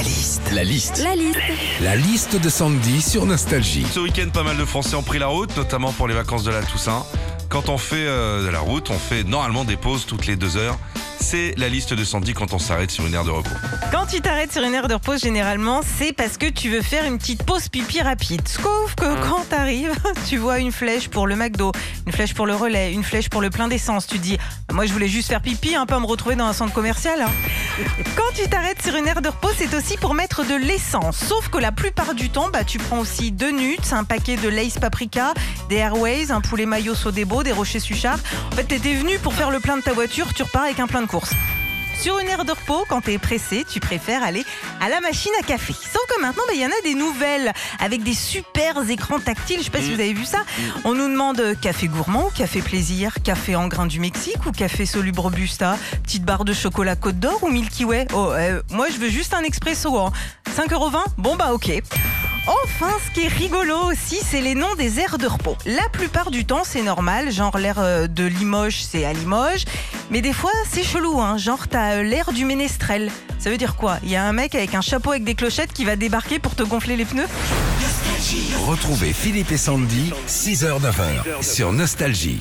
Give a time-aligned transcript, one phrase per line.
[0.00, 0.50] La liste.
[0.54, 1.02] La liste.
[1.04, 1.38] La liste.
[1.82, 3.84] La liste de Sandy sur Nostalgie.
[3.92, 6.50] Ce week-end, pas mal de Français ont pris la route, notamment pour les vacances de
[6.50, 7.04] la Toussaint.
[7.50, 10.56] Quand on fait euh, de la route, on fait normalement des pauses toutes les deux
[10.56, 10.78] heures.
[11.22, 13.50] C'est la liste de Sandy quand on s'arrête sur une aire de repos.
[13.92, 17.04] Quand tu t'arrêtes sur une aire de repos, généralement, c'est parce que tu veux faire
[17.04, 18.40] une petite pause pipi rapide.
[18.48, 19.92] Sauf que quand t'arrives,
[20.28, 21.72] tu vois une flèche pour le McDo,
[22.06, 24.06] une flèche pour le relais, une flèche pour le plein d'essence.
[24.06, 24.38] Tu dis,
[24.72, 27.20] moi je voulais juste faire pipi, un peu me retrouver dans un centre commercial.
[27.20, 27.30] hein.
[28.16, 31.18] Quand tu t'arrêtes sur une aire de repos, c'est aussi pour mettre de l'essence.
[31.18, 34.48] Sauf que la plupart du temps, bah, tu prends aussi deux nuts, un paquet de
[34.48, 35.34] Lace Paprika,
[35.68, 38.18] des Airways, un poulet maillot Sodebo, des Rochers Suchard.
[38.52, 40.86] En fait, t'étais venu pour faire le plein de ta voiture, tu repars avec un
[40.86, 41.06] plein de
[42.00, 44.44] Sur une aire de repos, quand t'es pressé, tu préfères aller
[44.80, 45.72] à la machine à café.
[45.72, 49.58] Sauf que maintenant, bah, il y en a des nouvelles avec des super écrans tactiles.
[49.58, 50.44] Je sais pas si vous avez vu ça.
[50.84, 54.52] On nous demande euh, café gourmand ou café plaisir, café en grain du Mexique ou
[54.52, 58.06] café soluble robusta, petite barre de chocolat Côte d'Or ou Milky Way?
[58.14, 59.98] Oh, euh, moi, je veux juste un expresso.
[59.98, 60.12] Hein.
[60.56, 61.04] 5,20€?
[61.18, 61.82] Bon, bah, ok.
[62.46, 65.56] Enfin, ce qui est rigolo aussi, c'est les noms des aires de repos.
[65.66, 69.64] La plupart du temps, c'est normal, genre l'air euh, de Limoges, c'est à Limoges.
[70.10, 71.36] Mais des fois, c'est chelou, hein.
[71.36, 73.10] genre t'as euh, l'air du Ménestrel.
[73.38, 73.98] Ça veut dire quoi?
[74.02, 76.54] Il y a un mec avec un chapeau avec des clochettes qui va débarquer pour
[76.54, 77.28] te gonfler les pneus?
[78.66, 82.40] Retrouvez Philippe et Sandy, 6h-9h sur Nostalgie.